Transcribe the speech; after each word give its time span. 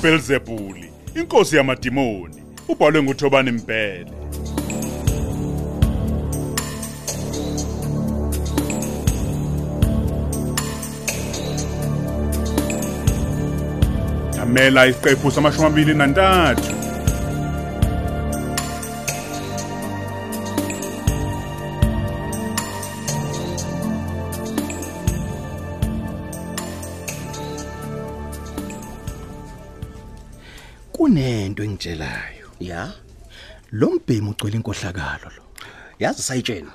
uBelzebuli 0.00 0.90
inkosi 1.14 1.56
yamadimoni 1.56 2.42
ubhalwe 2.68 3.02
nguThobani 3.02 3.52
Mpele. 3.52 4.06
Yamela 14.36 14.86
isiqephu 14.86 15.30
samashumi 15.30 15.66
amabili 15.66 15.94
nantathu. 15.94 16.79
Kunento 31.50 31.64
engitshelayo. 31.64 32.50
Ya? 32.60 32.92
Lo 33.72 33.90
mbhemu 33.90 34.30
ugcwele 34.30 34.56
inkohlakalo 34.56 35.30
lo. 35.36 35.42
Yazi 35.98 36.22
sayitshena. 36.22 36.72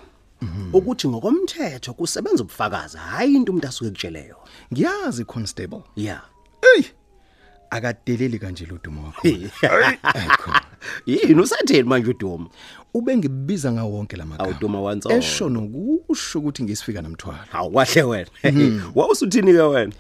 Ukuthi 0.74 1.08
ngokomthetho 1.08 1.94
kusebenza 1.94 2.44
ubufakazi 2.44 2.98
hayi 2.98 3.36
into 3.36 3.52
umuntu 3.52 3.68
asuke 3.68 3.90
kutsheleyo 3.90 4.38
ngiyazi 4.74 5.26
constable. 5.26 5.82
Ya. 5.96 6.22
Ey 6.78 6.84
akadeleli 7.70 8.40
kanje 8.40 8.66
lo 8.66 8.80
dumo 8.84 9.04
wakho. 9.04 9.28
Ayikho 9.28 10.52
yini 11.06 11.42
usatheni 11.42 11.84
manje 11.84 12.10
udumo? 12.10 12.50
Ubengibiza 12.94 13.72
ngawo 13.72 13.92
wonke 13.92 14.18
lamagama 14.18 14.50
awuduma 14.50 14.82
once 14.82 15.14
esho 15.14 15.50
nokusho 15.50 16.40
ukuthi 16.40 16.64
ngisifika 16.64 17.02
namthwalo. 17.02 17.40
Awukahle 17.54 18.04
wena. 18.04 18.30
Wawusuthini 18.96 19.54
ke 19.54 19.62
wena? 19.62 19.94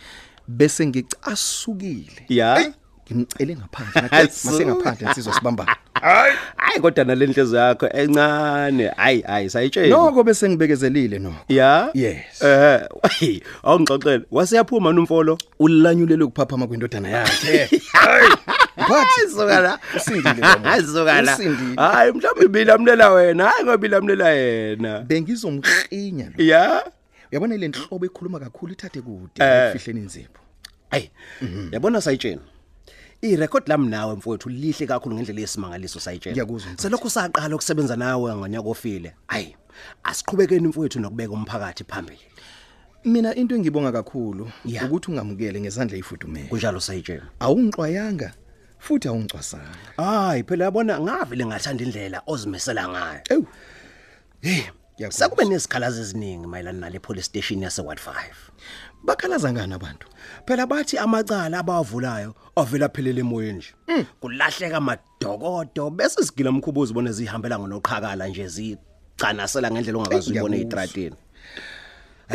Bese 0.47 0.87
ngicasukile. 0.87 2.25
Ya? 2.29 2.73
Ngimcele 3.11 3.55
ngaphandle 3.55 4.01
ngathi 4.01 4.47
mase 4.47 4.65
ngaphandle 4.65 5.07
insizwa 5.07 5.33
sibamba. 5.33 5.77
Hayi. 5.93 6.35
Kodwa 6.81 7.03
nalenhliziyo 7.03 7.59
yakho 7.61 7.87
encane. 7.87 8.87
Hayi 8.87 9.21
hayi 9.21 9.49
sayitshela 9.49 9.87
noko 9.87 10.23
bese 10.23 10.49
ngibekezelile 10.49 11.19
no 11.19 11.35
ya? 11.49 11.89
Yes. 11.93 12.41
eh 12.41 12.81
awungixoxele. 13.63 14.25
Waseyaphuma 14.31 14.93
nomfolo 14.93 15.37
ulanyulele 15.59 16.23
ukuphaphama 16.23 16.67
kwindodana 16.67 17.09
yakhe. 17.09 17.69
Hayi. 17.93 18.31
Sokala 19.35 19.79
Usindile 19.95 20.33
baba. 20.41 20.69
hayi 20.69 20.83
sokala 20.83 21.33
Usindile. 21.33 21.75
hayi 21.81 22.11
mhlawumbe 22.11 22.47
bilamlela 22.47 23.09
wena. 23.09 23.45
Hayi 23.45 23.63
ngoba 23.63 23.77
bilamlela 23.77 24.29
yena. 24.29 24.99
Bengizomqhinya 24.99 26.29
lo 26.37 26.43
ya? 26.45 26.83
Uyabona 27.31 27.57
le 27.57 27.67
nhlobo 27.67 28.05
ekhuluma 28.05 28.39
kakhulu 28.39 28.73
ithathe 28.73 29.01
kude 29.01 29.39
Eh. 29.39 29.69
ekufihleni 29.69 30.01
inzipho. 30.01 30.39
Hey, 30.91 31.09
yabona 31.71 32.01
sayitshena. 32.01 32.41
Irecord 33.21 33.67
lami 33.67 33.87
nawe 33.89 34.15
mfowethu 34.15 34.49
lihle 34.49 34.87
kakhulu 34.87 35.15
ngendlela 35.15 35.41
yesimangaliso 35.41 35.99
sayitshela. 35.99 36.33
Ngiyakuzwa, 36.33 36.71
mfowethu. 36.71 36.81
Selokhu 36.81 37.09
saqala 37.09 37.55
ukusebenza 37.55 37.95
nawe 37.95 38.35
ngonyaka 38.35 38.69
ofile. 38.69 39.15
Hayi, 39.27 39.55
asiqhubekeni 40.03 40.67
mfowethu 40.67 40.99
nokubeka 40.99 41.33
umphakathi 41.33 41.83
phambili. 41.83 42.19
mina 43.05 43.35
into 43.35 43.55
engibonga 43.55 43.91
kakhulu 43.91 44.51
Ya. 44.65 44.85
ukuthi 44.85 45.11
ungamukele 45.11 45.61
ngezandla 45.61 45.97
ezifudumele 45.97 46.47
Kunjalo 46.49 46.79
sayitshela. 46.79 47.23
awungixwayanga 47.39 48.33
futhi 48.79 49.07
awungicwasanga 49.07 49.77
Hayi, 49.97 50.43
phela 50.43 50.65
yabona 50.65 50.99
ngavele 50.99 51.45
ngathanda 51.45 51.83
indlela 51.83 52.21
ozimesela 52.27 52.87
ngayo. 52.89 53.21
ewu 53.29 53.45
Hey, 54.41 54.61
Ngiyakuzwa. 54.95 55.19
sakube 55.19 55.45
nezikhalazo 55.45 56.01
eziningi 56.01 56.47
mayelana 56.47 56.79
nale 56.79 56.99
police 56.99 57.25
station 57.25 57.61
yase 57.61 57.81
Ward 57.81 57.99
5. 57.99 58.11
bakhalaza 59.03 59.53
ngani 59.53 59.73
abantu 59.73 60.07
Phela 60.47 60.67
bathi 60.67 60.97
amacala 60.97 61.59
abawavulayo 61.59 62.35
avela 62.55 62.89
phelele 62.89 63.21
emoyeni 63.21 63.57
nje. 63.57 63.73
Kulahleka 64.19 64.81
madokodo 64.81 65.89
bese 65.89 66.23
sigila 66.25 66.51
mkhubuzi 66.51 66.93
bona 66.93 67.11
zihambela 67.11 67.59
ngonoqhakala 67.59 68.27
nje 68.27 68.47
zicanasela 68.47 69.71
ngendlela 69.71 69.97
ongakazibona 69.97 70.55
ngiyakuzwa. 70.57 70.83
ezitrateni. 70.83 71.15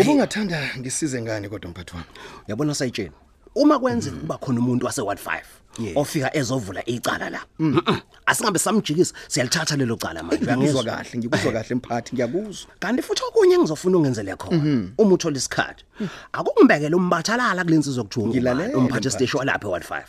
ubungathanda 0.00 0.70
ngisize 0.78 1.22
ngani 1.22 1.48
kodwa 1.48 1.70
mphathi 1.70 1.92
wami 1.94 2.06
Yabona 2.48 2.74
sayitsheni. 2.74 3.12
Uma 3.54 3.78
kwenzeka 3.78 4.16
kuba 4.16 4.38
khona 4.38 4.60
umuntu 4.60 4.86
wase 4.86 5.02
Ward 5.02 5.18
5 5.20 5.40
Yes. 5.78 5.92
ofika 5.96 6.36
ezovula 6.36 6.82
icala 6.86 7.30
la. 7.30 7.40
Mm-mm. 7.58 8.00
Asingabe 8.26 8.58
samjikisa 8.58 9.14
siyalithatha 9.28 9.76
lelo 9.76 9.96
cala 9.96 10.22
manje. 10.22 10.44
Ngikuzwa 10.44 10.56
uyangizwa 10.56 10.84
kahle 10.84 11.18
ngikuzwa 11.18 11.52
kahle 11.52 11.74
mphathi 11.74 12.14
ngiyakuzwa. 12.14 12.70
Kanti 12.80 13.02
futhi 13.02 13.22
okunye 13.28 13.54
engizofuna 13.54 13.98
ungenzele 13.98 14.36
khona 14.36 14.90
uma 14.98 15.14
uthola 15.14 15.36
isikhathi 15.36 15.84
akungibekele 16.32 16.96
umbathalala 16.96 17.64
kulensi 17.64 17.90
zokujunga 17.92 18.28
Ngilalela, 18.28 18.78
umphathi 18.78 19.08
mphathi. 19.08 19.10
station 19.10 19.38
walapha 19.38 19.66
eWard 19.68 19.84
5 19.84 20.02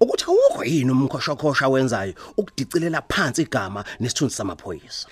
ukuthi 0.00 0.24
awukho 0.24 0.64
yini 0.64 0.90
umkhoshokhosha 0.90 1.68
wenzayo 1.68 2.14
ukudicilela 2.36 3.02
phansi 3.08 3.42
igama 3.42 3.84
nesithunzi 4.00 4.36
samaphoyisa. 4.36 5.08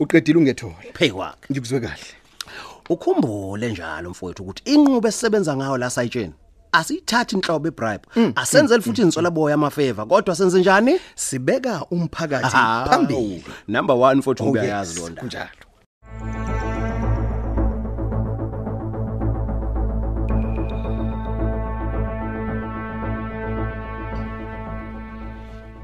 Uqedile 0.00 0.38
ungethole. 0.38 0.92
Phe 0.94 1.10
kwakhe. 1.10 1.46
Ngikuzwe 1.52 1.80
kahle. 1.80 2.06
Ukhumbule 2.90 3.70
njalo 3.72 4.10
mfowethu 4.10 4.42
ukuthi 4.42 4.62
inqubo 4.74 5.08
esisebenza 5.08 5.56
ngayo 5.56 5.76
la 5.78 5.90
sayitsheni 5.90 6.34
asiyithathi 6.72 7.34
inhlobo 7.36 7.68
ebribe. 7.68 8.04
Asenzele 8.36 8.82
futhi 8.82 9.02
insola 9.02 9.30
boya 9.30 9.54
amafeva 9.54 10.06
kodwa 10.06 10.36
senze 10.36 10.60
njani? 10.60 11.00
Sibeka 11.14 11.84
umphakathi 11.90 12.56
Hawu, 12.56 12.88
phambili. 12.90 13.44
number 13.68 13.96
1 13.96 14.14
mfowethu 14.16 14.44
Oh, 14.44 14.50
uyayazi 14.50 14.90
yes, 14.94 15.00
londa 15.00 15.20
kunjalo. 15.22 15.50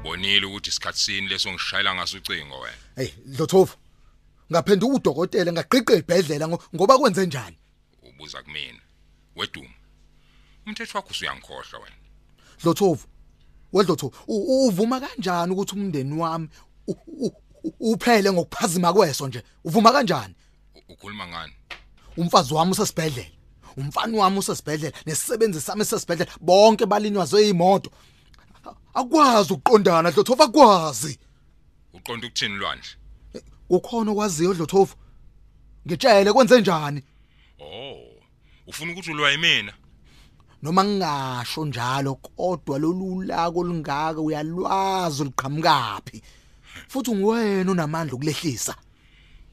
Bonile 0.03 0.45
ukuthi 0.45 0.69
isikhathi 0.69 0.99
sini 0.99 1.27
leso 1.27 1.51
ngishayela 1.51 1.95
ngaso 1.95 2.17
ucingo 2.17 2.59
wena. 2.59 2.77
Hey, 2.95 3.09
Dlothofu. 3.25 3.77
Ngaphenduka 4.51 4.95
udokotela 4.95 5.51
ngaqhiqe 5.53 5.93
ibhedlela 5.97 6.45
ngo- 6.47 6.61
ngoba 6.75 6.97
kwenze 6.97 7.25
njani? 7.25 7.57
ubuza 8.09 8.41
kumina. 8.43 8.79
Weduma 9.35 9.69
umthetho 10.67 10.97
wakho 10.97 11.09
usuyangikhohlwa 11.11 11.79
wena 11.83 11.95
Dlothofu. 12.63 13.07
Wedlothofu, 13.73 14.23
u- 14.27 14.67
uvuma 14.67 14.99
kanjani 14.99 15.51
ukuthi 15.53 15.75
umndeni 15.75 16.13
wami 16.21 16.49
uphele 17.79 18.31
ngokuphazima 18.31 18.93
kweso 18.93 19.27
nje? 19.27 19.43
Uvuma 19.63 19.91
kanjani? 19.91 20.35
Ukhuluma 20.89 21.27
ngani 21.27 21.53
Umfazi 22.17 22.53
wami 22.53 22.71
usesibhedlela. 22.71 23.29
Umfana 23.77 24.17
wami 24.17 24.37
usesibhedlela, 24.39 24.97
nesisebenzi 25.05 25.61
sami 25.61 25.85
sesibhedlela, 25.85 26.31
bonke 26.41 26.85
balinyazwe 26.85 27.49
imoto. 27.49 27.91
Akwazi 28.93 29.53
ukuqondana 29.53 30.11
Dlothofu 30.11 30.43
akwazi. 30.43 31.19
uqonda 31.93 32.27
ukuthini 32.27 32.55
lwandle 32.55 32.89
Ukhona 33.69 34.11
okwaziyo 34.11 34.53
Dlothofu? 34.53 34.95
Ngitshele 35.87 36.33
kwenze 36.33 36.61
njani? 36.61 37.03
oh 37.59 37.97
ufuna 38.67 38.91
ukuthi 38.91 39.11
ulwa 39.11 39.31
yimina 39.31 39.73
noma 40.63 40.83
ngingasho 40.83 41.65
njalo 41.65 42.15
kodwa 42.15 42.79
lolu 42.79 43.21
lako 43.21 43.59
olungaka 43.59 44.21
uyalwazi 44.21 45.21
uliqhamukapi 45.21 46.21
futhi 46.87 47.09
ungiwena 47.11 47.71
onamandla 47.71 48.13
okulehlisa. 48.15 48.75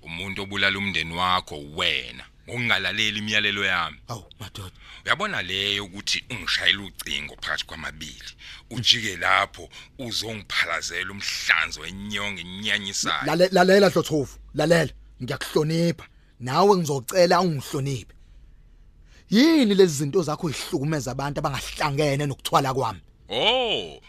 Umuntu 0.02 0.42
obulala 0.42 0.78
umndeni 0.78 1.14
wakho 1.14 1.56
wena. 1.76 2.24
Ngokungalaleli 2.48 3.18
imiyalelo 3.18 3.64
yami. 3.64 3.98
Awu 4.08 4.24
madoda. 4.40 4.76
Uyabona 5.04 5.42
leyo 5.42 5.84
ukuthi 5.84 6.24
ungishayela 6.30 6.82
ucingo 6.82 7.34
phakathi 7.40 7.64
kwamabili. 7.66 8.30
Ujike 8.70 9.16
lapho 9.16 9.68
uzongiphalazela 9.98 11.10
umhlanzo 11.10 11.80
wenyongo 11.80 12.40
inyanyisayo 12.40 13.26
Lale- 13.26 13.48
lalela 13.52 13.90
dlothofu 13.90 14.38
lalela. 14.54 14.92
Ngiyakuhlonipha. 15.22 16.06
Nawe 16.40 16.76
ngizocela 16.76 17.40
ungihloniphe. 17.40 18.14
Yini 19.30 19.74
lezi 19.74 19.94
zinto 19.94 20.22
zakho 20.22 20.50
ihlukumeza 20.50 21.10
abantu 21.12 21.38
abangahlangene 21.38 22.26
nokuthwala 22.26 22.74
kwami? 22.74 23.00
Oh 23.28 24.00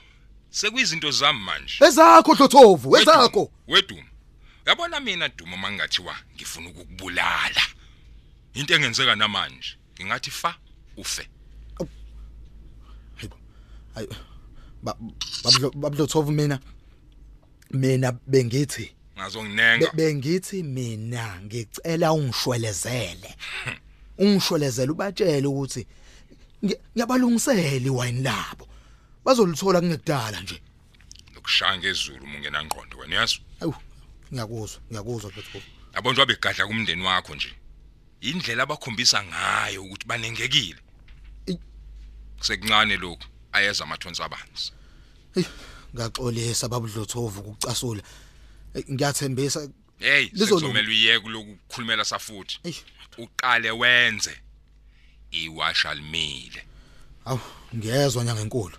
sekuyizinto 0.50 1.12
zami 1.12 1.40
manje. 1.40 1.86
Ezakho 1.86 2.36
dlothofu 2.36 2.98
ezakho. 2.98 3.52
weduma 3.68 4.04
uyabona 4.66 5.00
mina 5.00 5.30
duma 5.30 5.58
mangingathiwa 5.58 6.16
ngifuna 6.36 6.70
ukukubulala. 6.70 7.62
Into 8.54 8.74
engenzeka 8.76 9.16
namanje 9.16 9.78
ngingathi 10.00 10.32
fa 10.32 10.56
ufe. 10.98 11.28
Hayi, 13.96 14.08
ba- 14.84 14.98
bablo- 15.44 15.72
babdlothofu 15.76 16.32
mina 16.32 16.60
mina 17.72 18.12
bengithi 18.28 18.92
ngazonginenga. 19.18 19.92
Be- 19.92 19.96
bengithi 19.96 20.64
mina 20.64 21.42
ngicela 21.42 22.14
ungishwelezele. 22.14 23.36
Ungishwelezele 24.22 24.92
ubatshele 24.92 25.48
ukuthi 25.48 25.82
ngi- 26.64 26.80
ngiyabalungisela 26.94 27.62
iwine 27.90 28.22
labo. 28.22 28.66
Bazolithola 29.26 29.82
kungekudala 29.82 30.42
nje. 30.42 30.58
Nokushaya 31.34 31.78
ngezulu 31.78 32.26
mungena 32.28 32.64
ngqondo 32.66 32.98
wena 32.98 33.16
yazi? 33.16 33.38
Awu 33.62 33.76
ngiyakuzwa 34.34 34.80
ngiyakuzwa 34.90 35.30
Dlothofu 35.32 35.68
yabonjwa 35.96 36.26
begadla 36.26 36.68
kumndeni 36.68 37.04
wakho 37.04 37.36
nje. 37.36 37.52
Indlela 38.22 38.64
abakhombisa 38.64 39.24
ngayo 39.24 39.84
ukuthi 39.84 40.06
banengekile. 40.08 40.80
Sekuncane 42.42 42.98
lokhu 42.98 43.26
ayeza 43.52 43.84
amathonsi 43.84 44.22
abanzi. 44.24 44.72
Ngaxolisa 45.96 46.70
babudlothovu 46.70 47.40
ukucasula. 47.42 48.02
Ngiyathembisa 48.92 49.68
hey 50.02 50.30
sizomela 50.30 50.88
uyeke 50.90 51.30
lokukhulumela 51.30 52.06
safuthi 52.06 52.60
uqale 53.18 53.72
wenze 53.72 54.34
iwasha 55.32 55.94
limile 55.94 56.64
Awu, 57.26 57.40
ngiyezwa 57.76 58.24
nyanga 58.24 58.42
enkulu. 58.42 58.78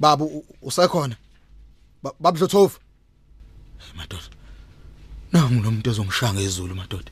Babu 0.00 0.44
usekhona? 0.62 1.16
Ba- 2.02 2.14
Babudlothovu. 2.20 2.78
Hey, 3.78 3.92
Madoda. 3.96 4.28
Nangu 5.32 5.54
nomuntu 5.62 5.90
ozongishanga 5.90 6.40
ezulu 6.40 6.74
madoda. 6.74 7.10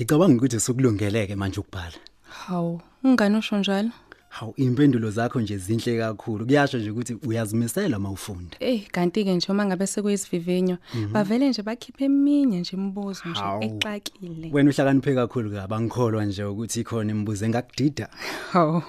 Ngicabanga 0.00 0.36
ukuthi 0.36 0.60
sokulungeleke 0.60 1.36
manje 1.36 1.60
ukubhala. 1.60 1.98
Hawu, 2.22 2.80
ungani 3.04 3.36
usho 3.36 3.58
njalo? 3.58 3.90
Hawu 4.28 4.54
impendulo 4.56 5.10
zakho 5.10 5.40
nje 5.40 5.58
zinhle 5.58 5.98
kakhulu. 5.98 6.46
Kuyasho 6.46 6.78
nje 6.78 6.90
ukuthi 6.90 7.14
uyazimisela 7.26 7.98
mawufunda. 7.98 8.56
Eh, 8.60 8.88
kanti 8.92 9.24
ke 9.24 9.34
nje 9.34 9.52
uma 9.52 9.66
ngabe 9.66 9.86
sekuyisivivinyo, 9.86 10.78
bavele 11.12 11.48
nje 11.48 11.62
bakhiphe 11.62 12.04
eminye 12.04 12.60
nje 12.60 12.76
imibuzo 12.76 13.22
nje 13.28 13.66
exakile. 13.66 14.50
Wena 14.52 14.70
uhlakaniphe 14.70 15.14
kakhulu 15.14 15.50
kabi 15.50 15.74
angikholwa 15.74 16.24
nje 16.24 16.44
ukuthi 16.44 16.80
ikhona 16.80 17.10
imibuzo 17.10 17.44
engakudida. 17.44 18.08
Hawu. 18.52 18.82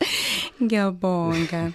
Ngiyabonga. 0.62 1.72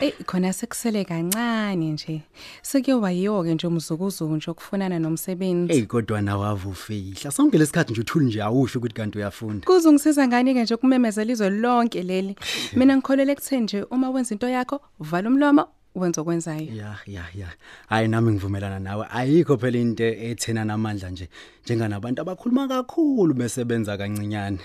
Eh, 0.00 0.12
khona 0.26 0.52
sekusele 0.52 1.04
kancane 1.04 1.92
nje. 1.92 2.22
Sekuyoba 2.62 3.10
yiyo 3.10 3.42
ke 3.42 3.54
nje 3.54 3.66
umzukuzuku 3.66 4.36
nje 4.36 4.50
okufunana 4.50 4.98
nomsebenzi. 4.98 5.72
Ey 5.72 5.86
kodwa 5.86 6.20
nawe 6.22 6.48
avufihla. 6.48 7.30
Sonke 7.30 7.58
lesikhathi 7.58 7.92
nje 7.92 8.00
uthuli 8.00 8.26
nje 8.26 8.42
awusho 8.42 8.78
ukuthi 8.78 8.94
kanti 8.94 9.18
uyafunda. 9.18 9.66
Kuzongisiza 9.66 10.28
ngani 10.28 10.54
ke 10.54 10.62
nje 10.62 10.76
kumemezela 10.76 11.32
izwe 11.32 11.50
lonke 11.50 12.02
leli. 12.02 12.36
Mina 12.76 12.96
ngikholele 12.96 13.32
ekutheni 13.32 13.62
nje 13.62 13.82
uma 13.90 14.10
wenza 14.10 14.34
into 14.34 14.48
yakho, 14.48 14.80
uvala 15.00 15.28
umlomo, 15.28 15.68
wenza 15.94 16.20
okwenzayo. 16.20 16.74
Ya 16.74 16.96
ya 17.06 17.24
ya. 17.34 17.48
Hayi 17.88 18.08
nami 18.08 18.32
ngivumelana 18.32 18.78
nawe. 18.80 19.06
Ayikho 19.10 19.56
phela 19.56 19.78
into 19.78 20.04
ethena 20.04 20.64
namandla 20.64 21.10
nje 21.10 21.28
njenganabantu 21.64 22.22
abakhuluma 22.22 22.68
kakhulu 22.68 23.34
besebenza 23.34 23.96
kancinyane. 23.98 24.58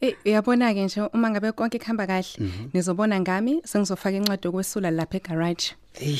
Eh 0.00 0.14
uyabona 0.26 0.74
ke 0.74 0.84
nje 0.84 1.00
uma 1.14 1.30
ngabe 1.30 1.52
konke 1.52 1.78
kuhamba 1.78 2.06
kahle 2.06 2.50
nizobona 2.74 3.20
ngami 3.20 3.62
sengizofaka 3.64 4.16
incwadi 4.16 4.46
yokwesula 4.46 4.90
lapha 4.90 5.16
egarage. 5.16 5.74
Ey 6.00 6.18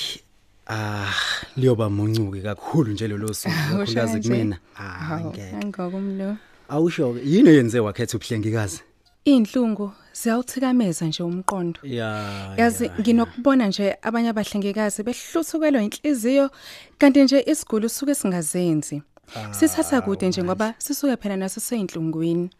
ah 0.67 1.12
liyoba 1.56 1.91
muncuke 1.91 2.41
kakhulu 2.43 2.93
nje 2.93 3.09
lelo 3.09 3.35
suku 3.35 3.55
kakhulukazi 3.69 4.20
kumina. 4.20 4.59
Ah 4.79 5.20
ngeke. 5.20 5.56
Angokumlo. 5.56 6.37
Awusho 6.69 7.19
yini 7.25 7.49
eyenze 7.50 7.81
wakhetha 7.81 8.17
ubuhlengikazi? 8.17 8.81
Inhlungu 9.25 9.93
ziyawuthikameza 10.13 11.07
nje 11.07 11.23
umqondo. 11.23 11.81
Ya. 11.83 12.55
Yazi 12.57 12.85
ya, 12.85 12.93
nginokubona 13.01 13.67
nje 13.67 13.97
abanye 14.03 14.29
abahlengikazi 14.29 15.03
behluthukelwa 15.03 15.83
inhliziyo 15.83 16.51
kanti 16.99 17.23
nje 17.23 17.45
isiguli 17.47 17.87
usuke 17.87 18.15
singazenzi. 18.15 19.03
Sithatha 19.51 20.01
kude 20.01 20.29
nje 20.29 20.43
ngoba 20.43 20.75
sisuke 20.79 21.17
phela 21.17 21.37
naso 21.37 21.61
seyinhlungwini. 21.61 22.51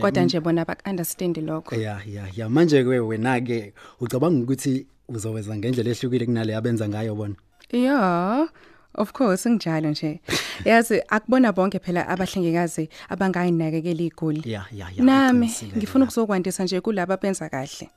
Kodwa 0.00 0.24
nje 0.24 0.40
bona 0.40 0.64
bak 0.64 0.82
understand 0.86 1.36
lokho. 1.36 1.74
Ya 1.74 2.00
ya 2.06 2.24
ya 2.36 2.48
manje 2.48 2.84
ke 2.84 2.98
wena 3.00 3.40
ke 3.40 3.72
ucabanga 4.00 4.42
ukuthi 4.42 4.86
uzoweza 5.08 5.56
ngendlela 5.56 5.90
ehlukile 5.90 6.26
kunale 6.26 6.56
abenza 6.56 6.88
ngayo 6.88 7.14
bona. 7.14 7.34
Yeah, 7.72 8.48
of 8.96 9.12
course 9.12 9.46
nginjalo 9.48 9.90
nje. 9.90 10.20
Yazi 10.64 11.02
akubona 11.08 11.52
bonke 11.52 11.78
phela 11.78 12.08
abahlengikazi 12.08 12.88
abangayinakekela 13.08 14.02
igoli. 14.02 14.42
Ya 14.44 14.64
ya 14.72 14.88
ya. 14.96 15.04
Nami 15.04 15.46
uqinisile 15.46 15.76
ngifuna 15.76 16.04
lapho. 16.04 16.12
ukuzokwandisa 16.20 16.64
nje 16.64 16.80
kulabo 16.80 17.12
abenza 17.12 17.48
kahle. 17.48 17.88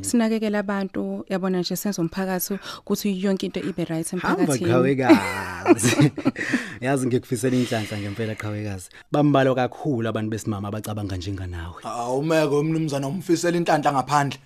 Sinakekela 0.00 0.58
abantu, 0.58 1.24
yabona 1.28 1.60
nje 1.60 1.76
senza 1.76 2.02
umphakathi 2.02 2.58
ukuthi 2.80 3.22
yonke 3.24 3.46
into 3.46 3.60
ibe 3.60 3.84
right 3.84 4.10
Hamba 4.10 4.30
emphakathini. 4.30 4.70
qhawekazi. 4.70 6.12
Yazi 6.80 7.06
ngikufisela 7.06 7.56
inhlanhla 7.56 7.98
ngempela 7.98 8.34
qhawekazi. 8.34 8.88
Bambalo 9.12 9.54
kakhulu 9.54 10.08
abantu 10.08 10.30
besimama 10.30 10.68
abacabanga 10.68 11.16
njenganawe. 11.16 11.82
Awumeke 11.84 12.54
umnumzana 12.54 13.08
umfisela 13.08 13.56
inhlanhla 13.56 13.92
ngaphandle. 13.92 14.38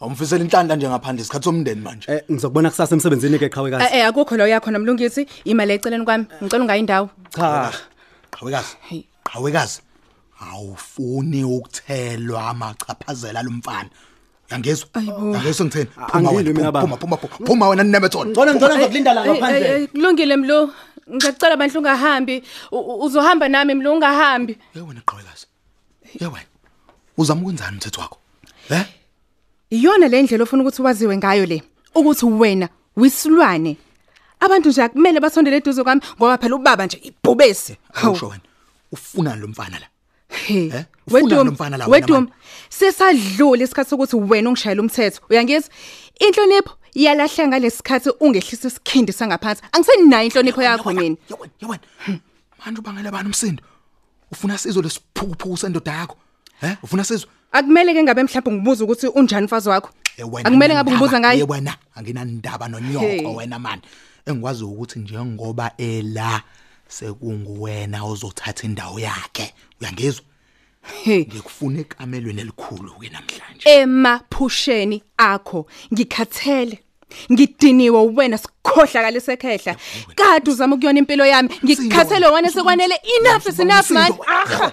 Awumfisela 0.00 0.44
inhlanhla 0.44 0.76
nje 0.76 0.88
ngaphandle 0.88 1.22
isikhathi 1.22 1.44
somndeni 1.44 1.80
manje. 1.80 2.06
Eh 2.12 2.22
ngizokubona 2.30 2.70
kusasa 2.70 2.94
emsebenzini 2.94 3.38
ke 3.38 3.48
qhawekazi. 3.48 3.84
Eh 3.84 4.00
eh 4.00 4.06
akukho 4.08 4.36
lo 4.36 4.46
yakho 4.46 4.70
nomlungisi 4.70 5.26
imali 5.44 5.72
eceleni 5.76 6.04
kwami. 6.04 6.24
Ngicela 6.42 6.62
ungayindawo. 6.64 7.10
Cha. 7.36 7.72
Qhawekazi. 8.32 8.76
Hey. 8.88 9.02
Qhawekazi. 9.24 9.80
Awufuni 10.40 11.44
ukuthelwa 11.44 12.48
amachaphazela 12.48 13.42
lomfana. 13.42 13.90
Uyangizwa? 14.50 14.88
Ayibo. 14.94 15.30
Uyangizwa 15.30 15.66
ngitheni? 15.66 15.90
Angilwi 16.12 16.52
mina 16.54 16.72
baba. 16.72 16.80
Phuma 16.80 16.96
phuma 16.96 17.16
phuma. 17.16 17.46
Phuma 17.46 17.68
wena 17.68 17.82
Nemethona. 17.84 18.30
Ngicela 18.30 18.52
ngicela 18.54 18.74
ngizokulinda 18.76 19.12
la 19.14 19.20
Eh, 19.20 19.26
eh, 19.26 19.32
ngaphandle. 19.34 19.82
eh, 19.82 19.88
Kulungile 19.92 20.36
mlo. 20.36 20.70
Ngiyacela 21.12 21.56
bandle 21.56 21.78
ungahambi. 21.78 22.42
U- 22.72 22.76
u- 22.90 23.04
Uzohamba 23.04 23.48
nami 23.48 23.74
mlo 23.74 23.92
ungahambi. 23.92 24.56
Ye 24.74 24.80
wena 24.82 25.00
qhawekazi. 25.04 25.46
Ye 26.20 26.26
wena. 26.26 26.48
Uzama 27.18 27.40
ukwenzani 27.40 27.76
umthetho 27.76 28.00
wakho? 28.00 28.18
Eh? 28.70 28.84
Iyona 29.70 30.08
le 30.08 30.22
ndlela 30.22 30.42
ofuna 30.44 30.62
ukuthi 30.62 30.82
waziwe 30.82 31.16
ngayo 31.16 31.46
le. 31.46 31.62
Ukuthi 31.94 32.26
wena 32.26 32.68
wisilwane. 32.96 33.76
Abantu 34.40 34.68
nje 34.68 34.82
akumele 34.82 35.20
basondele 35.20 35.56
eduze 35.56 35.82
kwami 35.84 36.00
ngoba 36.16 36.38
phela 36.38 36.56
ubaba 36.56 36.86
nje 36.86 37.00
ibhubesi. 37.02 37.76
Awusho 37.94 38.26
wena. 38.28 38.40
Ufuna 38.92 39.36
lo 39.36 39.48
mfana 39.48 39.78
la. 39.78 39.86
Hey, 40.28 40.70
Eh? 40.74 40.84
Ufuna 41.06 41.22
wedum, 41.24 41.46
lo 41.46 41.52
mfana 41.52 41.76
la 41.76 41.86
wena 41.86 41.94
wedum. 42.06 42.16
manje? 42.16 42.32
Sesadlula 42.68 43.64
isikhathi 43.64 43.90
sokuthi 43.90 44.16
wena 44.16 44.48
ungishayela 44.48 44.82
umthetho. 44.82 45.20
Uyangizwa? 45.30 45.70
Inhlonipho 46.20 46.74
iyalahla 46.94 47.48
ngalesikhathi 47.48 48.10
ungehlisa 48.20 48.68
isikhindi 48.68 49.12
sangaphansi. 49.12 49.62
Angisenayo 49.72 50.24
inhlonipho 50.26 50.62
yakho 50.62 50.92
mina. 50.92 51.16
Ye 51.30 51.36
wena, 51.40 51.52
ye 51.60 51.68
wena. 51.68 51.82
Manje 52.66 52.80
ubangela 52.80 53.10
bani 53.10 53.26
umsindo? 53.26 53.62
Ufuna 54.32 54.58
sizo 54.58 54.82
lesiphukuphuku 54.82 55.56
sendoda 55.56 55.92
yakho? 55.92 56.16
Eh? 56.62 56.76
Ufuna 56.82 57.04
sizo? 57.04 57.26
Akumele 57.52 57.94
ke 57.94 58.02
ngabe 58.02 58.22
mhlawumbe 58.22 58.50
ngibuza 58.52 58.84
ukuthi 58.84 59.06
unjani 59.06 59.46
mfazi 59.46 59.68
wakho. 59.68 59.90
Eh, 60.18 60.26
wena 60.32 60.48
Akumele 60.48 60.74
ngabe 60.74 60.90
nginendaba. 60.90 60.92
ngibuza 60.92 61.16
Ye 61.16 61.20
ngayo. 61.20 61.46
wena 61.48 61.74
anginandaba 61.94 62.66
Hey. 62.66 62.72
nonyoko 62.72 63.34
wena 63.36 63.58
man. 63.58 63.80
Engikwazi 64.26 64.64
ukuthi 64.64 64.98
njengoba 64.98 65.70
ela 65.78 66.42
sekunguwena 66.88 68.04
ozothatha 68.04 68.66
indawo 68.66 68.98
yakhe. 69.00 69.54
Uyangizwa? 69.80 70.24
Hey. 71.04 71.24
Ngikufuna 71.26 71.80
ekamelweni 71.80 72.40
elikhulu 72.40 72.92
ke 73.00 73.08
namhlanje. 73.10 73.64
Emaphusheni 73.64 75.02
akho 75.16 75.66
ngikhathele. 75.92 76.78
Ngidiniwe 77.32 78.00
wena 78.16 78.38
sikhohla 78.38 79.02
kalesekhehla. 79.02 79.76
Kade 80.14 80.50
uzama 80.50 80.76
ukuyona 80.76 80.98
impilo 80.98 81.26
yami. 81.26 81.48
Ngikhathele 81.64 82.26
wena 82.28 82.48
sekwanele 82.50 82.94
enough 83.18 83.46
is 83.48 83.58
enough 83.58 83.90
man. 83.90 84.12
Aha. 84.26 84.72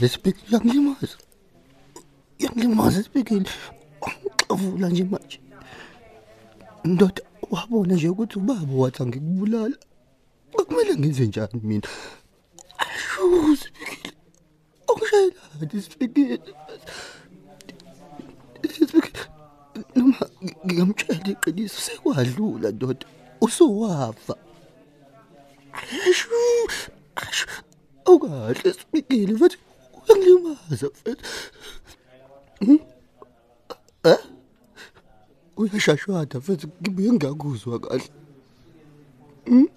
Lesibhekile 0.00 0.46
uyangilimaza. 0.50 1.16
Uyangilimaza 2.40 3.00
esibhekile. 3.00 3.50
Ngixavula 4.00 4.88
nje 4.88 5.04
manje. 5.04 5.38
Ndoda 6.84 7.22
wabona 7.50 7.94
nje 7.94 8.08
ukuthi 8.08 8.38
ubaba 8.38 8.74
wathi 8.82 9.02
angikubulala. 9.02 9.76
Akumele 10.58 10.92
ngenze 10.96 11.26
njani 11.26 11.60
mina? 11.68 11.88
Ashu 12.84 13.56
sibhekile. 13.60 14.16
Ongishayela 14.88 15.40
isibhekile. 15.78 16.38
Isibhekile. 18.62 19.22
Noma 19.96 20.24
ngingamtshela 20.64 21.28
iqiniso 21.32 21.78
sekwadlula 21.86 22.68
ndoda. 22.70 23.06
Usuwafa. 23.40 24.34
Ashu. 28.06 28.16
Ashu. 28.16 28.26
Awukahle 28.26 28.72
sibhekile 28.72 29.32
mfethu. 29.32 29.58
Uyangilimaza 30.08 30.86
mfethu. 30.86 31.24
Hmm? 32.58 32.78
Eh? 34.04 34.18
Uyashashwada 35.56 36.38
mfethu 36.38 36.68
ngibuye 36.82 37.12
ngakuzwa 37.12 37.80
kahle. 37.80 38.08
Hmm? 39.44 39.68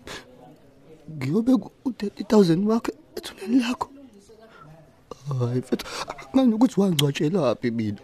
Ngiyobe 1.11 1.51
u30000 1.51 2.65
wakhe 2.65 2.93
ethuneni 3.15 3.59
lakho. 3.59 3.89
Hayi 5.39 5.59
mfethu 5.59 5.85
ngani 6.35 6.53
ukuthi 6.53 6.79
wangcwatshela 6.81 7.55
phi 7.55 7.71
mina. 7.71 7.97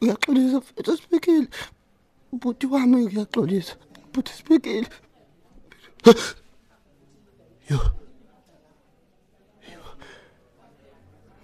Uyaxolisa 0.00 0.58
mfethu 0.58 0.96
sibhekile. 0.96 1.48
Buti 2.32 2.66
wami 2.66 2.96
uyaxolisa. 2.96 3.76
Buti 4.12 4.32
sibekile. 4.32 4.88
Yo. 6.04 6.12
Yo. 7.70 7.80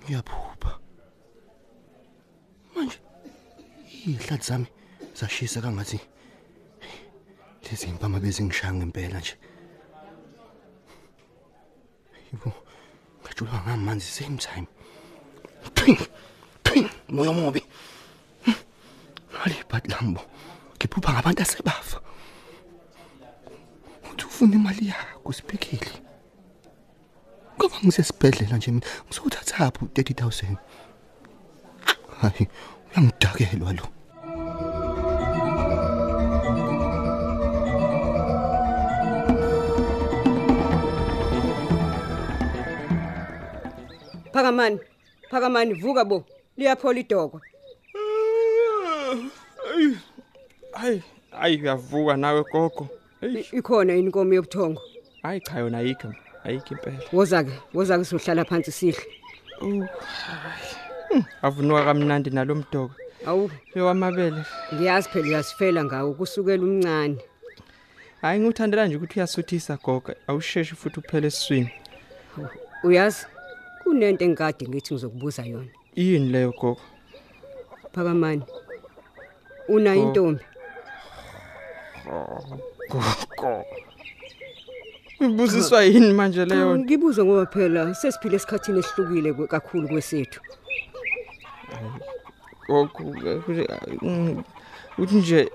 Ngiyaphupha. 0.03 0.79
Manje 2.75 2.99
ihlathi 4.07 4.47
zami 4.47 4.67
zashisa 5.15 5.61
kangathi 5.61 6.01
lezi 7.63 7.87
impama 7.87 8.21
bezingishaya 8.21 8.75
ngempela 8.75 9.21
nje. 9.21 9.35
Yibo. 12.33 12.53
Ngajula 13.23 13.63
ngamanzi 13.63 14.07
same 14.07 14.39
time. 14.39 14.67
Twing. 15.75 15.99
Twing. 16.65 16.91
Moya 17.09 17.33
mobi. 17.33 17.63
Hali 19.39 19.55
badlambo. 19.71 20.21
Ngiphupha 20.77 21.13
ngabantu 21.13 21.43
asebafa. 21.43 22.01
Uthi 24.39 24.45
ufuna 24.45 24.55
imali 24.55 24.89
yakho 24.89 25.33
sibhekile. 25.33 25.91
Ngoba 27.57 27.77
ngisesibhedlela 27.85 28.57
nje 28.57 28.71
mina 28.71 28.87
ngizothatha 29.07 29.71
phi 29.71 29.85
30000. 29.85 30.57
Hayi, 32.21 32.49
uyangidakelwa 32.91 33.73
lo. 33.73 33.85
Phakamani. 44.33 44.79
Phakamani 45.31 45.75
vuka 45.75 46.05
bo. 46.05 46.25
Liyaphola 46.57 47.01
idoko. 47.01 47.41
hayi 50.73 51.03
hayi 51.31 51.63
uyavuka 51.63 52.17
nawe 52.17 52.45
gogo 52.53 52.89
Ikhona 53.23 53.93
yini 53.93 54.07
inkomo 54.07 54.35
yobuthongo? 54.35 54.83
hayi 55.23 55.41
cha 55.41 55.59
yona 55.59 55.79
ayikho 55.79 56.15
ayikho 56.45 56.75
impela 56.75 56.99
Woza 57.13 57.45
ke, 57.45 57.51
woza 57.75 57.99
ke 57.99 58.05
sohlala 58.05 58.45
phansi 58.45 58.73
sihle. 58.73 59.03
avunuka 61.43 61.85
kamnandi 61.85 62.31
nalomdoko 62.31 62.95
Awu, 63.27 63.51
bewamabele 63.75 64.45
ngiyazi 64.75 65.09
phela 65.09 65.27
uyasifela 65.29 65.85
ngawo 65.85 66.15
kusukela 66.15 66.63
umncane. 66.63 67.19
hayi 68.23 68.41
nguthandela 68.41 68.87
nje 68.87 68.97
ukuthi 68.97 69.19
uyasuthisa 69.19 69.77
gogo 69.83 70.13
awusheshi 70.29 70.75
futhi 70.75 71.01
uphele 71.01 71.27
esiswini 71.27 71.71
Uyazi? 72.85 73.27
Kunento 73.83 74.25
engikade 74.25 74.69
ngithi 74.69 74.95
ngizokubuza 74.95 75.43
yona. 75.43 75.69
yini 75.97 76.29
leyo 76.31 76.53
gogo 76.53 76.81
Phakamani. 77.93 78.43
Una 79.69 79.91
Oh. 79.91 79.95
intombi. 79.95 80.45
Gogo 82.91 83.65
Ngibuziswa 85.23 85.83
yini 85.85 86.13
manje 86.13 86.45
leyo 86.45 86.77
nto? 86.77 86.85
Ngibuza 86.85 87.25
ngoba 87.25 87.47
phela 87.47 87.95
sesiphile 87.95 88.37
esikhathini 88.37 88.79
esihlukile 88.79 89.33
kwe- 89.33 89.47
kakhulu 89.47 89.89
kwesethu. 89.89 90.41
gogo 92.69 93.15
mm, 94.03 94.43
uthi 94.99 95.15
nje 95.17 95.51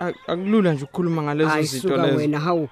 ak- 0.00 0.16
akulula 0.26 0.72
nje 0.72 0.84
ukukhuluma 0.84 1.22
ngalezo 1.22 1.50
Hayi 1.50 1.64
zinto 1.66 1.88
suka 1.88 2.02
lezo 2.02 2.16
wena 2.18 2.40
hawu. 2.40 2.68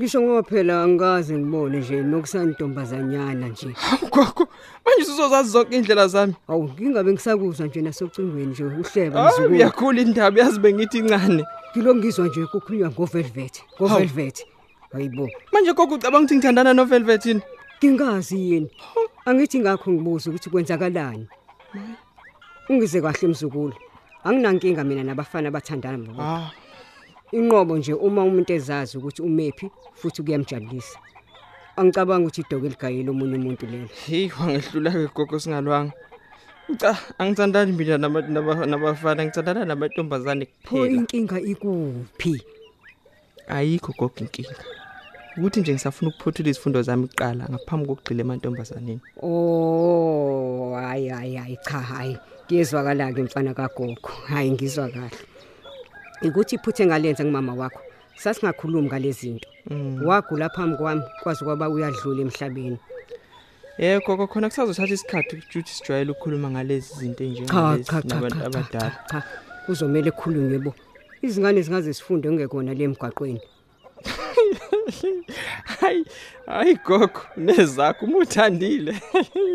Ngisho 0.00 0.20
ngoba 0.22 0.42
phela 0.42 0.82
angikaze 0.82 1.36
ngibone 1.38 1.78
nje 1.78 2.02
nokusantombazanyana 2.02 3.48
nje. 3.48 3.68
gogo 4.10 4.48
manje 4.84 5.04
sizozazi 5.04 5.50
zonke 5.50 5.76
indlela 5.76 6.08
zami 6.08 6.34
Awu 6.48 6.68
ngingabe 6.72 7.12
ngisakuzwa 7.12 7.66
nje 7.66 7.82
nasocingweni 7.82 8.46
nje 8.46 8.64
uhleba 8.64 9.28
mzukulu. 9.28 9.54
uyakhula 9.54 10.00
indaba 10.00 10.40
yazi 10.40 10.60
bengithi 10.60 10.98
incane 10.98 11.44
Ngilo 11.76 11.94
ngizwa 11.94 12.26
nje 12.26 12.46
kukhulunywa 12.46 12.90
ngovelvet, 12.90 13.62
ngovelvet. 13.76 14.46
Hayibo. 14.92 15.28
manje 15.52 15.72
gogo 15.72 15.94
ucabanga 15.94 16.24
ukuthi 16.24 16.34
ngithandana 16.36 16.72
novelvet 16.72 17.26
yini 17.26 17.42
Ngingazi 17.84 18.38
yini. 18.50 18.70
Angithi 19.24 19.58
ngakho 19.60 19.90
ngibuza 19.90 20.30
ukuthi 20.30 20.50
kwenzakalani. 20.50 21.26
Ungize 22.68 23.00
kahle 23.00 23.28
mzukulu. 23.28 23.74
Anginankinga 24.24 24.84
mina 24.84 25.04
nabafana 25.04 25.48
abathandana 25.48 25.98
mbo. 25.98 26.22
Ah 27.32 27.36
Inqobo 27.36 27.78
nje 27.78 27.94
uma 27.94 28.22
umuntu 28.24 28.52
ezazi 28.52 28.98
ukuthi 28.98 29.22
umephi 29.22 29.70
futhi 29.94 30.22
kuyamjabulisa. 30.22 30.98
Angicabanga 31.76 32.26
ukuthi 32.26 32.40
idoko 32.42 32.66
eligayile 32.66 33.10
omunye 33.10 33.36
umuntu 33.38 33.66
lelo. 33.66 33.88
hey 34.06 34.30
wangehlula 34.40 34.90
ke 34.90 35.08
gogo 35.14 35.38
singalwanga 35.38 35.92
uca 36.68 36.94
angithandani 37.18 37.72
mina 37.72 37.98
nama- 37.98 38.22
naba- 38.28 38.66
nabafana 38.66 39.24
ngithandana 39.24 39.64
namantombazane 39.64 40.46
Pho 40.64 40.76
kuphela 40.76 40.96
inkinga 40.96 41.40
ikuphi? 41.40 42.42
ayikho 43.48 43.92
gogo 43.98 44.14
inkinga 44.20 44.54
ukuthi 45.38 45.60
nje 45.60 45.72
ngisafuna 45.72 46.10
ukuphuthula 46.10 46.50
izifundo 46.50 46.82
zami 46.82 47.06
kuqala 47.08 47.46
ngaphambi 47.50 47.86
kokugxila 47.86 48.20
emantombazaneni 48.22 49.00
Oh, 49.22 50.74
hayi 50.74 51.08
hayi 51.08 51.34
hayi 51.36 51.56
cha 51.64 51.78
hayi. 51.78 52.18
Ngiyezwakala 52.46 53.12
ke 53.14 53.22
mfana 53.22 53.54
kagogo. 53.54 54.10
Hayi 54.26 54.50
ngizwa 54.50 54.88
kahle. 54.90 55.10
Ukuthi 56.22 56.54
iphuthe 56.56 56.86
ngalenza 56.86 57.24
ngumama 57.24 57.54
wakho. 57.54 57.80
Sasingakhulumi 58.16 58.88
ngalezi 58.88 59.20
zinto. 59.20 59.48
Wagula 60.04 60.48
phambi 60.50 60.76
kwami 60.76 61.02
kwazi 61.22 61.44
kwaba 61.44 61.68
uyadlula 61.68 62.20
emhlabeni. 62.22 62.78
yebo 63.78 64.04
gogo 64.06 64.26
khona 64.26 64.48
kusazothatha 64.48 64.94
isikhathi 64.94 65.36
ukuthi 65.36 65.72
sijwayele 65.72 66.10
ukukhuluma 66.12 66.50
ngalezi 66.50 66.94
zinto 66.98 67.24
Cha 67.24 67.24
enjengalezi 67.24 67.84
cha 67.84 68.02
cha 68.02 68.08
nabantu 68.08 68.38
cha 68.38 68.40
cha, 68.40 68.46
abadala 68.46 68.90
cha. 68.90 69.04
cha. 69.10 69.22
Kuzomela 69.66 70.10
khulunywe 70.10 70.58
bo. 70.58 70.74
Izingane 71.22 71.62
zingaze 71.62 71.94
sifunde 71.94 72.28
ungekona 72.28 72.74
le 72.74 72.84
emgwaqweni. 72.84 73.40
hayi 75.80 76.04
hayi 76.46 76.74
gogo 76.84 77.22
nezakho 77.36 78.04
uma 78.06 78.18
uthandile 78.18 78.94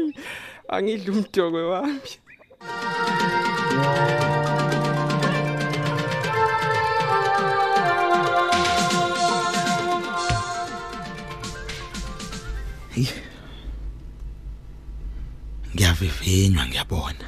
angidli 0.74 1.12
umdokwe 1.12 1.62
wami 1.72 2.12
ngiyavivinywa 15.96 16.66
ngiyabona. 16.68 17.26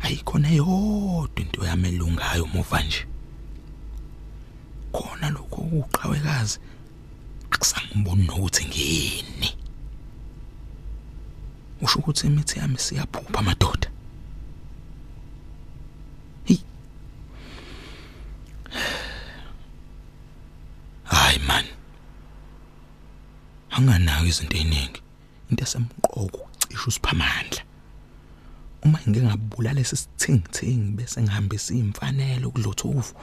Ayikhona 0.00 0.48
yodwa 0.48 1.40
into 1.40 1.64
yami 1.64 1.88
elungayo 1.88 2.46
muva 2.46 2.82
nje. 2.82 3.06
Khona 4.92 5.30
lokho 5.30 5.60
ukuqhawekazi 5.62 6.58
akusangiboni 7.50 8.26
nokuthi 8.26 8.64
ngini 8.64 9.50
usho 11.82 11.98
ukuthi 11.98 12.26
imithi 12.26 12.58
yami 12.58 12.78
siyaphupha 12.78 13.42
madoda. 13.42 13.88
Hey. 16.44 16.58
hayi 21.04 21.38
man. 21.38 21.64
Anganayo 23.70 24.26
izinto 24.26 24.56
eziningi. 24.56 25.00
Into 25.50 25.62
esemqoko 25.64 26.53
ukucisha 26.74 26.88
usiphamandla 26.88 27.62
uma 28.82 28.98
ngike 29.08 29.22
ngabulala 29.22 29.80
lesithingithingi 29.80 30.92
bese 30.96 31.22
ngihambisa 31.22 31.74
imfanelo 31.74 32.50
kudlothovu 32.50 33.14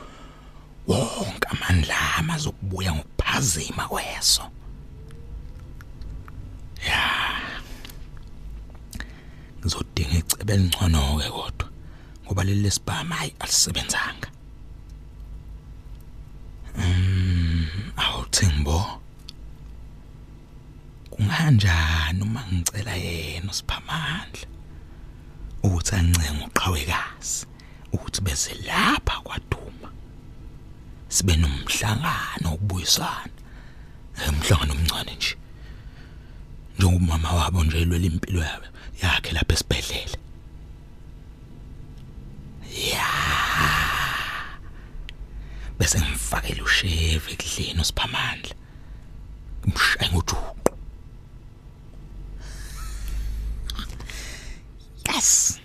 wonke 0.87 1.47
amandla 1.51 2.15
ami 2.17 2.31
azokubuya 2.31 2.93
ngokuphazima 2.95 3.87
kweso. 3.87 4.43
Ya. 6.87 7.01
Ngizodinga 9.59 10.17
icebe 10.17 10.53
elingcono 10.53 11.17
ke 11.21 11.29
kodwa 11.29 11.69
ngoba 12.25 12.43
leli 12.43 12.61
lesibhama 12.61 13.15
hayi 13.15 13.33
alisebenzanga. 13.39 14.29
Mm 16.77 17.91
awuthi 17.97 18.47
ngibo 18.47 19.00
kunganjani 21.41 22.21
uma 22.21 22.43
ngicela 22.53 22.95
yena 22.95 23.51
usiphamandla 23.51 24.45
ukuthi 25.63 25.95
ancenga 25.95 26.45
uqhawekazi 26.45 27.45
ukuthi 27.93 28.21
bese 28.21 28.53
lapha 28.67 29.21
kwaduma. 29.25 29.89
Sibe 31.09 31.35
nomhlangano 31.35 32.53
ukubuyisana 32.53 33.33
emhlangano 34.27 34.73
omncane 34.73 35.15
nje. 35.15 35.35
Njengomama 36.77 37.31
wabo 37.33 37.63
nje 37.63 37.81
elwela 37.81 38.05
impilo 38.05 38.41
yabe 38.43 38.67
yakhe 39.01 39.31
lapha 39.31 39.53
esibhedlela. 39.53 40.17
Ya. 42.93 43.09
Bese 45.79 45.99
ngifakela 45.99 46.63
usheve 46.63 47.31
ekudleni 47.33 47.81
usiphamandla 47.81 48.55
ngimshaye 49.65 50.09
ngojuqu 50.11 50.61
yes 55.21 55.59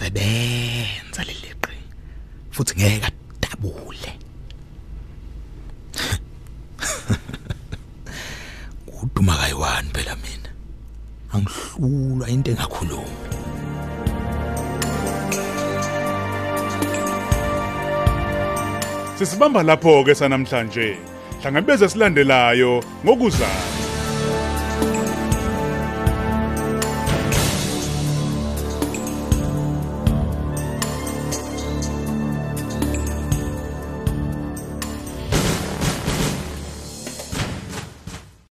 lizosebenza 0.00 1.22
leli 1.28 1.52
qhinga 1.60 1.96
futhi 2.50 2.74
ngeke 2.76 3.06
adabule 3.06 4.12
uduma 9.02 9.36
kayiwani 9.36 9.90
phela 9.94 10.16
mina 10.16 10.50
angihlulwa 11.32 12.28
into 12.28 12.50
engakhulumi 12.50 13.16
Sisibamba 19.20 19.60
lapho 19.62 20.04
ke 20.04 20.14
sanamhlanje. 20.14 20.96
Hlangabeze 21.42 21.88
silandelayo 21.88 22.80
ngokuzayo. 23.04 23.69